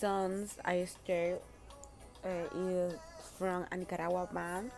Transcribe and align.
Songs 0.00 0.56
I 0.64 0.86
start 0.86 1.42
uh, 2.24 2.48
is 2.56 2.94
from 3.36 3.66
a 3.70 3.76
Nicaragua 3.76 4.26
band, 4.32 4.70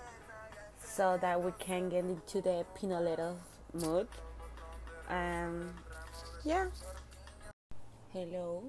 so 0.83 1.17
that 1.23 1.41
we 1.41 1.53
can 1.61 1.89
get 1.89 2.03
into 2.03 2.41
the 2.41 2.67
Pinoleros 2.75 3.39
mood. 3.73 4.09
Um, 5.09 5.71
yeah. 6.43 6.67
Hello, 8.13 8.69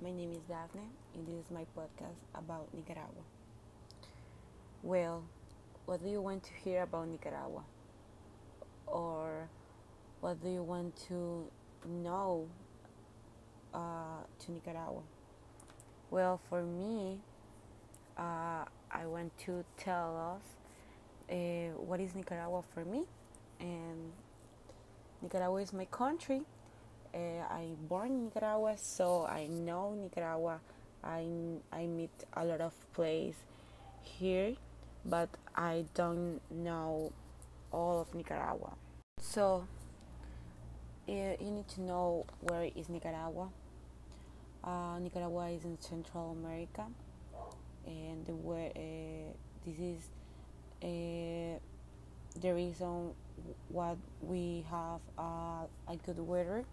my 0.00 0.10
name 0.10 0.32
is 0.32 0.40
Daphne, 0.48 0.88
and 1.14 1.26
this 1.28 1.44
is 1.44 1.50
my 1.50 1.66
podcast 1.76 2.16
about 2.34 2.66
Nicaragua. 2.72 3.20
Well, 4.82 5.22
what 5.84 6.02
do 6.02 6.08
you 6.08 6.22
want 6.22 6.44
to 6.44 6.52
hear 6.64 6.84
about 6.84 7.08
Nicaragua? 7.08 7.62
Or 8.86 9.50
what 10.22 10.42
do 10.42 10.48
you 10.48 10.62
want 10.62 10.96
to 11.08 11.44
know 11.86 12.48
uh, 13.74 14.24
to 14.46 14.50
Nicaragua? 14.50 15.02
Well, 16.14 16.38
for 16.48 16.62
me, 16.62 17.18
uh, 18.16 18.62
I 18.88 19.04
want 19.04 19.36
to 19.46 19.64
tell 19.76 20.38
us 20.38 20.46
uh, 21.28 21.74
what 21.74 21.98
is 21.98 22.14
Nicaragua 22.14 22.62
for 22.72 22.84
me, 22.84 23.02
and 23.58 24.12
Nicaragua 25.20 25.60
is 25.60 25.72
my 25.72 25.86
country. 25.86 26.42
Uh, 27.12 27.42
I 27.50 27.70
born 27.88 28.12
in 28.12 28.24
Nicaragua, 28.26 28.78
so 28.78 29.26
I 29.26 29.48
know 29.48 29.98
Nicaragua. 29.98 30.60
I 31.02 31.26
I 31.72 31.86
meet 31.86 32.14
a 32.34 32.44
lot 32.44 32.60
of 32.60 32.74
place 32.92 33.42
here, 34.00 34.54
but 35.04 35.30
I 35.56 35.84
don't 35.94 36.38
know 36.48 37.10
all 37.72 38.02
of 38.02 38.14
Nicaragua. 38.14 38.74
So 39.18 39.66
uh, 41.08 41.34
you 41.42 41.50
need 41.50 41.66
to 41.74 41.82
know 41.82 42.24
where 42.38 42.70
is 42.76 42.88
Nicaragua. 42.88 43.48
Uh, 44.64 44.98
Nicaragua 44.98 45.50
is 45.50 45.64
in 45.64 45.78
Central 45.80 46.32
America, 46.32 46.86
and 47.86 48.26
where 48.42 48.70
uh, 48.74 49.32
this 49.66 49.78
is 49.78 50.00
uh, 50.82 51.58
the 52.40 52.54
reason 52.54 53.12
what 53.68 53.96
we 54.22 54.64
have 54.70 55.00
uh, 55.18 55.66
a 55.88 55.96
good 56.06 56.18
weather 56.18 56.64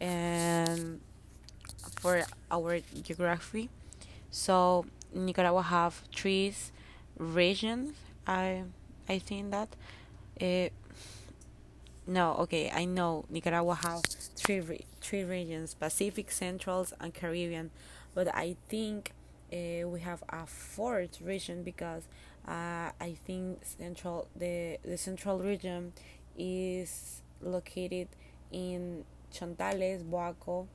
and 0.00 1.00
for 2.00 2.22
our 2.50 2.80
geography. 3.02 3.68
So 4.30 4.86
Nicaragua 5.14 5.62
have 5.62 6.08
trees 6.10 6.72
regions. 7.18 7.92
I 8.26 8.64
I 9.08 9.18
think 9.18 9.50
that. 9.50 9.68
Uh, 10.40 10.68
no, 12.06 12.34
okay, 12.40 12.70
I 12.70 12.84
know 12.84 13.24
Nicaragua 13.30 13.74
have 13.76 14.02
three 14.36 14.60
re- 14.60 14.84
three 15.04 15.24
regions: 15.24 15.74
Pacific, 15.74 16.30
Central, 16.30 16.86
and 17.00 17.12
Caribbean. 17.14 17.70
But 18.14 18.34
I 18.34 18.56
think 18.68 19.12
uh, 19.52 19.88
we 19.88 20.00
have 20.00 20.22
a 20.28 20.46
fourth 20.46 21.20
region 21.20 21.62
because 21.62 22.04
uh, 22.46 22.90
I 23.00 23.16
think 23.26 23.64
central 23.64 24.28
the 24.36 24.78
the 24.84 24.98
central 24.98 25.38
region 25.38 25.92
is 26.36 27.22
located 27.40 28.08
in 28.50 29.04
Chontales, 29.32 30.02
Boaco, 30.04 30.66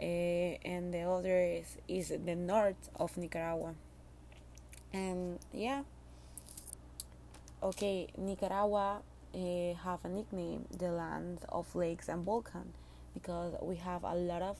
uh, 0.00 0.04
and 0.04 0.92
the 0.94 1.02
other 1.02 1.38
is, 1.42 1.76
is 1.88 2.08
the 2.08 2.34
north 2.34 2.90
of 2.96 3.16
Nicaragua. 3.16 3.74
And 4.92 5.38
yeah, 5.52 5.82
okay, 7.62 8.08
Nicaragua 8.16 9.02
uh, 9.34 9.74
have 9.84 10.04
a 10.04 10.08
nickname, 10.08 10.66
the 10.78 10.90
land 10.90 11.40
of 11.48 11.74
lakes 11.74 12.08
and 12.08 12.24
volcans, 12.24 12.74
because 13.14 13.54
we 13.62 13.76
have 13.76 14.04
a 14.04 14.14
lot 14.14 14.42
of 14.42 14.56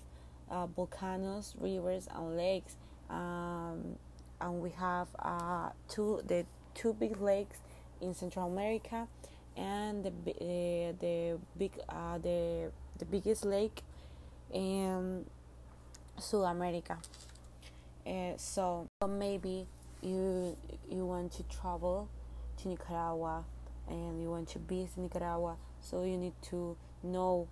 uh, 0.50 0.66
volcanoes, 0.66 1.54
rivers, 1.58 2.08
and 2.14 2.36
lakes. 2.36 2.76
Um, 3.10 3.96
and 4.40 4.60
we 4.60 4.70
have 4.70 5.08
uh, 5.18 5.70
two 5.88 6.22
the 6.26 6.46
two 6.74 6.94
big 6.94 7.20
lakes 7.20 7.58
in 8.00 8.14
Central 8.14 8.46
America, 8.46 9.06
and 9.56 10.04
the 10.04 10.10
uh, 10.10 10.92
the 11.00 11.38
big 11.58 11.72
uh, 11.88 12.18
the 12.18 12.70
the 12.98 13.04
biggest 13.04 13.44
lake 13.44 13.82
in 14.52 15.24
South 16.18 16.46
America. 16.46 16.98
Uh, 18.06 18.36
so 18.36 18.86
maybe 19.08 19.66
you 20.02 20.56
you 20.90 21.06
want 21.06 21.32
to 21.32 21.42
travel 21.44 22.08
to 22.58 22.68
Nicaragua 22.68 23.44
and 23.88 24.20
you 24.20 24.30
want 24.30 24.48
to 24.48 24.58
visit 24.58 24.98
Nicaragua, 24.98 25.56
so 25.80 26.04
you 26.04 26.16
need 26.16 26.34
to 26.42 26.76
know 27.02 27.48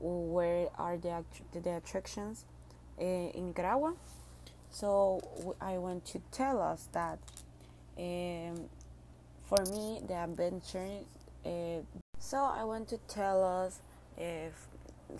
where 0.00 0.68
are 0.78 0.96
the 0.96 1.24
the 1.52 1.76
attractions 1.76 2.44
uh, 3.00 3.04
in 3.04 3.48
Nicaragua. 3.48 3.94
So 4.70 5.20
I 5.60 5.78
want 5.78 6.04
to 6.06 6.20
tell 6.32 6.60
us 6.60 6.88
that 6.92 7.18
um, 7.98 8.68
for 9.44 9.64
me 9.70 10.00
the 10.06 10.14
adventure. 10.14 10.88
Uh, 11.44 11.82
so 12.18 12.38
I 12.38 12.64
want 12.64 12.88
to 12.88 12.98
tell 13.08 13.44
us 13.44 13.80
if 14.16 14.66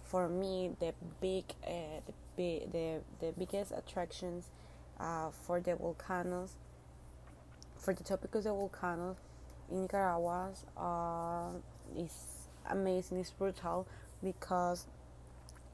for 0.05 0.29
me 0.29 0.71
the 0.81 0.93
big 1.21 1.45
uh, 1.67 2.01
the 2.37 2.63
the, 2.73 3.01
the 3.21 3.33
biggest 3.39 3.73
attractions 3.73 4.51
uh, 4.99 5.31
for 5.31 5.61
the 5.61 5.77
volcanoes 5.77 6.57
for 7.77 7.93
the 7.95 8.03
topic 8.03 8.35
of 8.35 8.45
the 8.45 8.51
volcanoes 8.51 9.17
in 9.71 9.83
Nicaragua 9.83 10.51
uh, 10.77 11.51
is 11.97 12.49
amazing 12.71 13.19
it's 13.19 13.31
brutal 13.31 13.87
because 14.25 14.87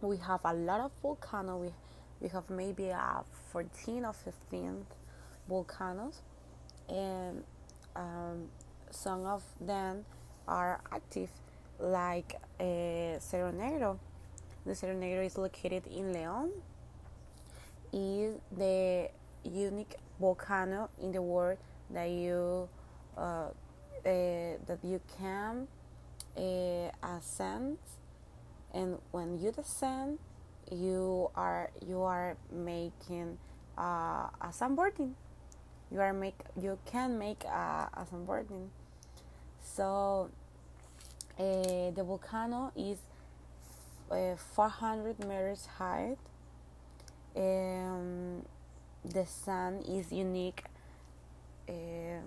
we 0.02 0.16
have 0.18 0.40
a 0.44 0.52
lot 0.52 0.80
of 0.80 0.90
volcano. 1.00 1.56
We 1.56 1.70
we 2.20 2.28
have 2.28 2.50
maybe 2.50 2.92
uh, 2.92 3.22
14 3.52 4.04
or 4.04 4.12
15 4.12 4.84
volcanoes 5.48 6.20
and 6.88 7.42
um, 7.96 8.48
some 8.90 9.24
of 9.24 9.42
them 9.60 10.04
are 10.46 10.80
active 10.92 11.30
like 11.78 12.36
uh, 12.60 13.18
Cerro 13.18 13.52
Negro. 13.52 13.98
The 14.66 14.74
Cerro 14.74 14.94
Negro 14.94 15.24
is 15.24 15.38
located 15.38 15.86
in 15.86 16.12
Leon 16.12 16.50
is 17.92 18.36
the 18.56 19.08
unique 19.42 19.96
volcano 20.20 20.90
in 21.02 21.12
the 21.12 21.22
world 21.22 21.58
that 21.90 22.08
you 22.08 22.68
uh, 23.16 23.20
uh, 23.20 23.50
that 24.04 24.78
you 24.82 25.00
can 25.18 25.66
uh, 26.36 27.16
ascend 27.16 27.78
and 28.72 28.98
when 29.10 29.38
you 29.38 29.50
descend 29.52 30.18
you 30.70 31.30
are 31.34 31.70
you 31.86 32.02
are 32.02 32.36
making 32.52 33.38
uh, 33.76 34.28
a 34.40 34.50
sandboarding. 34.52 35.12
You 35.90 36.00
are 36.00 36.12
make 36.12 36.38
you 36.60 36.78
can 36.86 37.18
make 37.18 37.44
a, 37.44 37.88
a 37.92 38.06
sandboarding. 38.10 38.68
So 39.62 40.30
uh, 41.38 41.42
the 41.90 42.04
volcano 42.04 42.72
is 42.76 42.98
uh, 44.10 44.36
400 44.36 45.18
meters 45.20 45.66
high. 45.78 46.16
Um, 47.36 48.44
the 49.04 49.26
sun 49.26 49.82
is 49.88 50.12
unique. 50.12 50.64
Uh, 51.68 52.22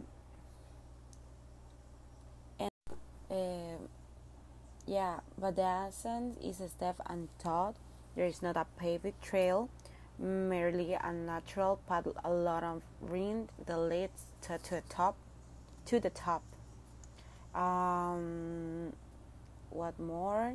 and 2.60 3.90
yeah, 4.86 5.20
but 5.38 5.56
the 5.56 5.88
ascent 5.88 6.38
is 6.42 6.60
a 6.60 6.70
step 6.70 7.00
untaught 7.06 7.76
there 8.16 8.26
is 8.28 8.42
not 8.44 8.56
a 8.58 8.66
paved 8.78 9.14
trail, 9.22 9.70
merely 10.20 10.94
a 10.94 11.12
natural 11.12 11.80
path 11.88 12.07
A 12.24 12.31
lot 12.31 12.63
of 12.63 12.84
wind 13.02 13.50
that 13.66 13.78
leads 13.78 14.25
to, 14.44 14.60
to 14.60 14.75
the 14.75 14.84
top. 14.88 15.16
To 15.88 16.00
the 16.00 16.12
top. 16.12 16.44
Um, 17.56 18.94
what 19.72 20.00
more? 20.00 20.54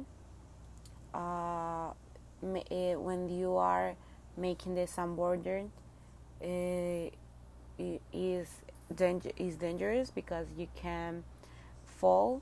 Uh, 1.12 1.90
eh, 2.70 2.94
when 2.94 3.28
you 3.28 3.56
are 3.56 3.94
making 4.36 4.76
the 4.76 4.82
sandboarding, 4.82 5.70
uh, 6.40 7.10
it 7.78 8.00
is 8.12 8.48
danger 8.94 9.30
is 9.36 9.56
dangerous 9.56 10.10
because 10.10 10.46
you 10.56 10.68
can 10.74 11.24
fall 11.84 12.40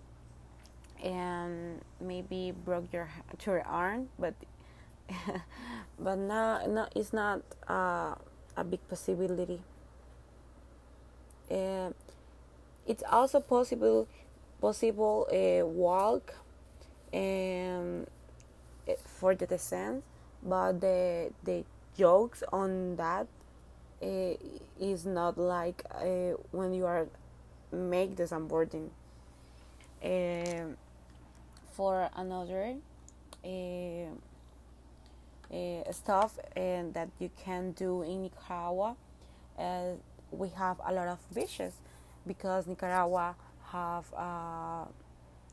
and 1.06 1.80
maybe 2.00 2.50
broke 2.50 2.92
your 2.92 3.08
your 3.46 3.62
arm, 3.62 4.08
but 4.18 4.34
but 5.98 6.18
now, 6.18 6.66
no, 6.66 6.88
it's 6.94 7.12
not 7.12 7.42
uh, 7.68 8.14
a 8.56 8.64
big 8.64 8.80
possibility. 8.88 9.62
Uh, 11.50 11.90
it's 12.86 13.04
also 13.10 13.38
possible 13.40 14.08
possible 14.60 15.28
uh, 15.30 15.64
walk 15.64 16.34
um, 17.14 18.06
for 19.04 19.34
the 19.34 19.46
descent, 19.46 20.02
but 20.42 20.80
the 20.80 21.30
the 21.44 21.64
jokes 21.96 22.42
on 22.52 22.96
that 22.96 23.28
uh, 24.02 24.34
is 24.80 25.06
not 25.06 25.38
like 25.38 25.84
uh, 25.94 26.34
when 26.50 26.74
you 26.74 26.84
are 26.84 27.06
make 27.70 28.16
the 28.16 28.24
sandboarding. 28.24 28.90
Uh, 30.02 30.74
for 31.76 32.08
another. 32.16 32.74
Uh, 33.44 34.08
stuff 35.92 36.40
and 36.56 36.92
that 36.92 37.08
you 37.20 37.30
can 37.44 37.70
do 37.70 38.02
in 38.02 38.22
Nicaragua. 38.22 38.96
Uh, 39.56 39.92
we 40.32 40.48
have 40.48 40.80
a 40.84 40.92
lot 40.92 41.06
of 41.06 41.20
beaches 41.32 41.72
because 42.26 42.66
Nicaragua 42.66 43.36
have 43.70 44.04
uh, 44.12 44.86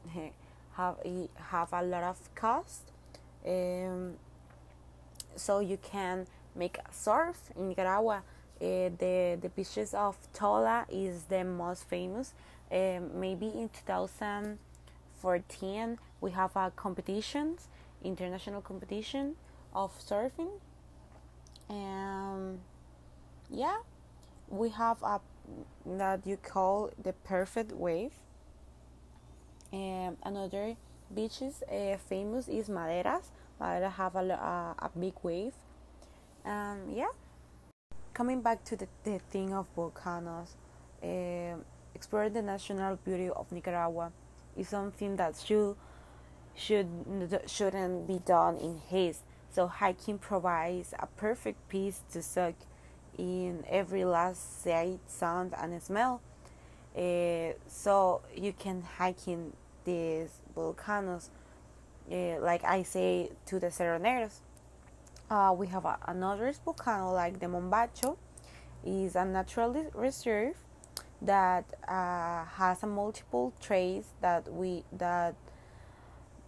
have 0.74 0.96
have 1.36 1.74
a 1.74 1.84
lot 1.84 2.04
of 2.04 2.18
cost. 2.34 2.92
Um, 3.46 4.16
so 5.36 5.60
you 5.60 5.78
can 5.78 6.26
make 6.56 6.80
surf 6.92 7.52
in 7.56 7.70
Nicaragua. 7.70 8.24
The 8.60 9.38
the 9.40 9.50
beaches 9.56 9.94
of 9.94 10.18
Tola 10.34 10.88
is 10.90 11.26
the 11.26 11.44
most 11.44 11.88
famous. 11.88 12.34
Maybe 12.72 13.48
in 13.48 13.70
2014 15.24 15.98
we 16.20 16.32
have 16.32 16.56
a 16.56 16.72
competitions, 16.76 17.68
international 18.04 18.62
competition 18.62 19.36
of 19.74 19.92
surfing. 20.00 20.52
And 21.70 22.60
yeah, 23.50 23.78
we 24.50 24.70
have 24.70 25.02
a 25.02 25.20
that 25.86 26.26
you 26.26 26.38
call 26.38 26.92
the 27.02 27.14
perfect 27.14 27.72
wave. 27.72 28.14
And 29.72 30.18
another 30.24 30.76
beaches 31.14 31.64
uh, 31.72 31.98
famous 31.98 32.48
is 32.48 32.70
Maderas. 32.70 33.32
Madera 33.60 33.90
have 33.90 34.16
a, 34.16 34.20
a, 34.20 34.76
a 34.80 34.92
big 34.98 35.14
wave. 35.24 35.56
Um, 36.46 36.90
yeah. 36.90 37.12
Coming 38.14 38.42
back 38.42 38.64
to 38.66 38.76
the, 38.76 38.88
the 39.04 39.20
thing 39.32 39.54
of 39.54 39.66
volcanoes, 39.76 40.56
uh, 41.04 41.58
explore 41.96 42.30
the 42.30 42.42
national 42.42 42.96
beauty 42.98 43.30
of 43.30 43.52
Nicaragua 43.52 44.12
is 44.58 44.70
something 44.70 45.16
that 45.18 45.36
should 45.36 45.76
should 46.56 47.42
shouldn't 47.48 48.08
be 48.08 48.20
done 48.20 48.58
in 48.58 48.80
haste. 48.90 49.22
So 49.52 49.68
hiking 49.68 50.18
provides 50.18 50.94
a 50.98 51.08
perfect 51.08 51.68
piece 51.70 52.02
to 52.12 52.22
soak 52.22 52.56
in 53.18 53.64
every 53.70 54.06
last 54.06 54.64
sight, 54.64 55.00
sound, 55.08 55.54
and 55.58 55.82
smell. 55.82 56.22
Uh, 56.96 57.54
so 57.68 58.22
you 58.36 58.54
can 58.54 58.84
hike 58.98 59.28
in 59.28 59.54
these 59.84 60.30
volcanoes, 60.56 61.30
uh, 62.12 62.40
like 62.40 62.64
I 62.64 62.84
say 62.84 63.32
to 63.48 63.60
the 63.60 63.72
Cerro 63.72 64.00
Negros. 64.00 64.40
Uh, 65.30 65.54
we 65.58 65.68
have 65.68 65.86
a, 65.86 65.98
another 66.08 66.54
volcano 66.64 67.12
like 67.12 67.40
the 67.40 67.48
Mombacho, 67.48 68.18
is 68.86 69.16
a 69.16 69.26
natural 69.26 69.90
reserve 69.94 70.56
that 71.24 71.66
uh, 71.88 72.46
has 72.46 72.84
a 72.84 72.88
multiple 72.88 73.54
trails 73.60 74.06
that 74.22 74.52
we 74.52 74.84
that 74.92 75.36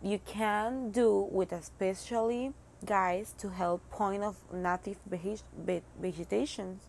you 0.04 0.20
can 0.26 0.92
do 0.92 1.28
with 1.32 1.52
especially 1.52 2.54
guides 2.86 3.34
to 3.40 3.50
help 3.50 3.90
point 3.90 4.24
of 4.24 4.36
native 4.54 4.98
vegetation. 6.00 6.80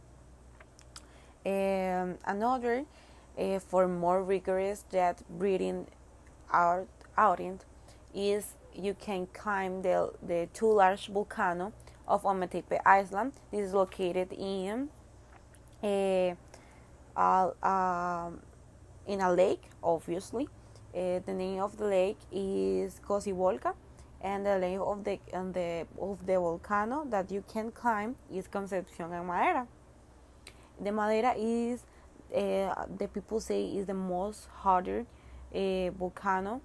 Um, 1.47 2.19
another 2.25 2.85
uh, 3.39 3.59
for 3.61 3.87
more 3.87 4.23
rigorous 4.23 4.85
jet 4.91 5.23
breeding 5.31 5.87
out, 6.53 6.89
outing 7.17 7.61
is 8.15 8.55
you 8.75 8.95
can 8.95 9.27
climb 9.33 9.83
the, 9.83 10.13
the 10.23 10.49
two 10.53 10.73
large 10.73 11.07
volcano 11.07 11.73
of 12.09 12.23
Ometepe 12.25 12.81
Island. 12.85 13.33
This 13.51 13.69
is 13.69 13.75
located 13.75 14.33
in 14.33 14.89
a, 15.83 16.37
uh, 17.17 17.51
um, 17.63 18.41
in 19.07 19.21
a 19.21 19.33
lake, 19.33 19.63
obviously. 19.83 20.49
Uh, 20.95 21.21
the 21.27 21.35
name 21.35 21.61
of 21.61 21.77
the 21.77 21.85
lake 21.85 22.19
is 22.33 23.01
Cocibolca, 23.07 23.75
and 24.21 24.47
the 24.47 24.59
name 24.59 24.81
of 24.81 25.05
the 25.05 25.19
and 25.33 25.53
the 25.53 25.87
of 26.01 26.25
the 26.27 26.35
volcano 26.35 27.07
that 27.11 27.31
you 27.31 27.45
can 27.53 27.71
climb 27.71 28.17
is 28.33 28.47
Concepcion 28.49 29.13
and 29.13 29.27
Madera. 29.27 29.67
The 30.81 30.93
Madera 30.93 31.35
is 31.37 31.85
uh, 32.35 32.87
the 32.99 33.09
people 33.09 33.41
say 33.41 33.65
is 33.65 33.87
the 33.87 33.95
most 33.95 34.49
harder 34.63 35.05
uh, 35.55 35.91
volcano 35.91 36.61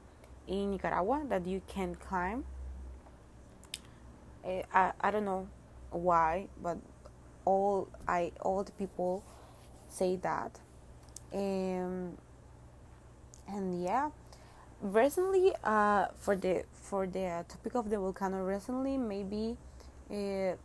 in 0.47 0.71
Nicaragua 0.71 1.23
that 1.27 1.45
you 1.45 1.61
can 1.67 1.95
climb. 1.95 2.45
Uh, 4.45 4.63
I 4.73 4.91
I 5.01 5.11
don't 5.11 5.25
know 5.25 5.47
why, 5.91 6.47
but 6.63 6.77
all 7.43 7.89
I 8.07 8.31
all 8.41 8.63
the 8.63 8.71
people 8.71 9.23
say 9.91 10.15
that. 10.17 10.59
Um, 11.33 12.17
and 13.47 13.83
yeah, 13.83 14.09
recently 14.81 15.53
uh, 15.63 16.07
for 16.17 16.35
the 16.35 16.63
for 16.73 17.05
the 17.05 17.45
topic 17.47 17.75
of 17.75 17.89
the 17.89 17.97
volcano 17.97 18.43
recently 18.43 18.97
maybe 18.97 19.55
uh, 20.09 20.55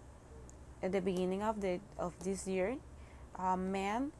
at 0.82 0.92
the 0.92 1.00
beginning 1.00 1.42
of 1.42 1.60
the 1.60 1.78
of 1.98 2.14
this 2.24 2.46
year 2.46 2.76
a 3.38 3.56
man 3.56 4.10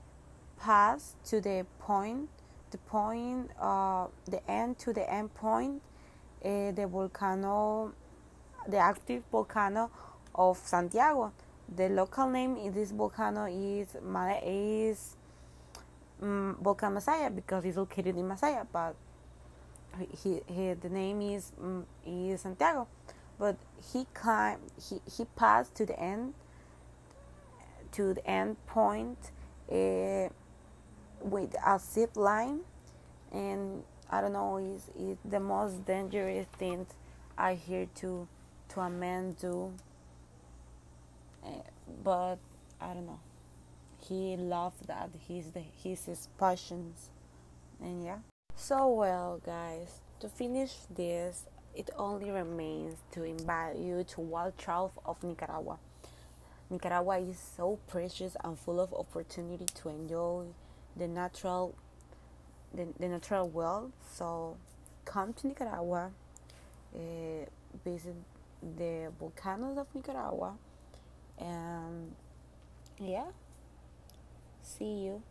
passed 0.61 1.17
to 1.25 1.41
the 1.41 1.65
point 1.79 2.29
the 2.71 2.79
point 2.79 3.51
uh, 3.59 4.07
the 4.27 4.51
end 4.51 4.79
to 4.79 4.93
the 4.93 5.11
end 5.11 5.33
point 5.35 5.81
uh, 6.45 6.71
the 6.73 6.87
volcano 6.87 7.93
the 8.69 8.77
active 8.77 9.23
volcano 9.33 9.91
of 10.35 10.59
Santiago 10.59 11.33
the 11.75 11.89
local 11.89 12.29
name 12.29 12.57
in 12.57 12.73
this 12.73 12.93
volcano 12.93 13.47
is 13.47 13.97
is 14.45 15.17
um, 16.23 16.57
Volcan 16.63 16.95
Masaya 16.95 17.35
because 17.35 17.65
it's 17.65 17.77
located 17.77 18.17
in 18.17 18.29
Masaya 18.29 18.67
but 18.73 18.95
he, 20.23 20.41
he 20.47 20.75
the 20.75 20.89
name 20.89 21.23
is 21.23 21.53
mm, 21.61 21.85
is 22.07 22.41
Santiago, 22.43 22.89
but 23.39 23.57
he 23.93 24.07
climbed 24.15 24.61
he 24.89 25.01
he 25.11 25.25
passed 25.37 25.75
to 25.77 25.87
the 25.87 25.99
end 25.99 26.35
to 27.93 28.15
the 28.15 28.27
end 28.27 28.57
point 28.67 29.19
uh, 29.71 30.29
with 31.21 31.55
a 31.65 31.81
zip 31.81 32.17
line, 32.17 32.61
and 33.33 33.83
I 34.11 34.21
don't 34.21 34.33
know 34.33 34.59
is 34.59 34.91
is 34.99 35.17
the 35.25 35.41
most 35.41 35.85
dangerous 35.87 36.47
thing 36.59 36.87
I 37.39 37.55
hear 37.55 37.87
to 37.97 38.29
to 38.71 38.81
a 38.81 38.91
man 38.91 39.37
do. 39.41 39.73
But 42.03 42.37
I 42.81 42.95
don't 42.95 43.07
know. 43.07 43.21
He 44.09 44.37
loved 44.37 44.87
that. 44.87 45.11
He's 45.27 45.51
the 45.51 45.61
he's 45.61 46.05
his 46.05 46.29
passions, 46.39 47.11
and 47.81 48.05
yeah. 48.05 48.19
So, 48.55 48.89
well, 48.89 49.41
guys, 49.45 50.01
to 50.21 50.29
finish 50.29 50.73
this, 50.89 51.45
it 51.75 51.91
only 51.97 52.31
remains 52.31 52.97
to 53.13 53.23
invite 53.23 53.77
you 53.77 54.05
to 54.05 54.21
Wild 54.21 54.57
Trout 54.57 54.93
of 55.05 55.23
Nicaragua. 55.23 55.79
Nicaragua 56.71 57.19
is 57.19 57.39
so 57.39 57.79
precious 57.87 58.37
and 58.43 58.59
full 58.59 58.81
of 58.81 58.93
opportunity 58.95 59.67
to 59.67 59.89
enjoy 59.89 60.47
the 60.97 61.07
natural 61.07 61.75
the, 62.75 62.89
the 62.99 63.09
natural 63.09 63.49
world. 63.49 63.93
So 64.15 64.57
come 65.05 65.33
to 65.35 65.47
Nicaragua, 65.47 66.11
uh, 66.95 66.99
visit 67.85 68.15
the 68.77 69.13
volcanoes 69.19 69.79
of 69.79 69.87
Nicaragua, 69.95 70.55
and 71.39 72.15
yeah, 72.99 73.25
see 74.63 75.05
you. 75.07 75.23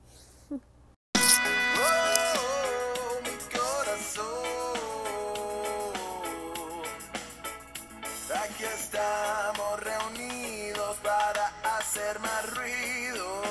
Estamos 8.95 9.79
reunidos 9.81 10.97
para 10.97 11.51
hacer 11.77 12.17
más 12.19 12.49
ruido. 12.55 13.41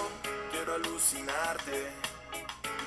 Quiero 0.51 0.75
alucinarte, 0.75 1.91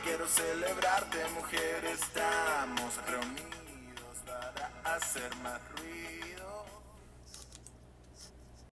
quiero 0.03 0.27
celebrarte, 0.27 1.17
mujer. 1.35 1.85
Estamos 1.85 2.97
reunidos 3.05 4.17
para 4.25 4.95
hacer 4.95 5.35
más 5.43 5.61
ruido. 5.77 6.36